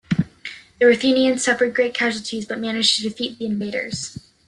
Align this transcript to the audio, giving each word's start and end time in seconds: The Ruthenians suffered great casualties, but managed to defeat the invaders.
The 0.79 0.87
Ruthenians 0.87 1.43
suffered 1.43 1.75
great 1.75 1.93
casualties, 1.93 2.47
but 2.47 2.57
managed 2.59 2.95
to 2.97 3.03
defeat 3.03 3.37
the 3.37 3.45
invaders. 3.45 4.17